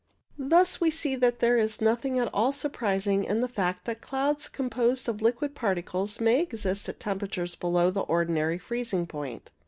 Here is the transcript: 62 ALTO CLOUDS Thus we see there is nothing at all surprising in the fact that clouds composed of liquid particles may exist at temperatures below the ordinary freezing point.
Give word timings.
62 0.37 0.43
ALTO 0.45 0.49
CLOUDS 0.49 0.49
Thus 0.69 0.81
we 0.81 0.89
see 0.91 1.15
there 1.15 1.57
is 1.59 1.79
nothing 1.79 2.17
at 2.17 2.29
all 2.33 2.51
surprising 2.51 3.23
in 3.23 3.41
the 3.41 3.47
fact 3.47 3.85
that 3.85 4.01
clouds 4.01 4.49
composed 4.49 5.07
of 5.07 5.21
liquid 5.21 5.53
particles 5.53 6.19
may 6.19 6.41
exist 6.41 6.89
at 6.89 6.99
temperatures 6.99 7.53
below 7.53 7.91
the 7.91 8.01
ordinary 8.01 8.57
freezing 8.57 9.05
point. 9.05 9.51